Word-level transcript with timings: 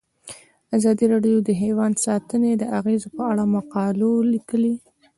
ازادي 0.77 1.05
راډیو 1.13 1.37
د 1.43 1.49
حیوان 1.61 1.91
ساتنه 2.05 2.49
د 2.57 2.63
اغیزو 2.79 3.07
په 3.15 3.21
اړه 3.31 3.43
مقالو 3.55 4.11
لیکلي. 4.33 4.75